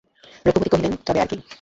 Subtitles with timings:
[0.45, 1.37] রঘুপতি কহিলেন, তবে আর কী।